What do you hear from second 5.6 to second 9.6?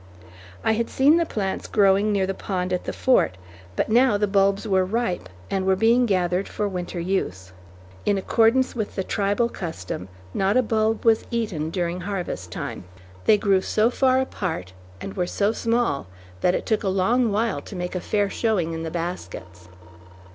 were being gathered for winter use. In accordance with the tribal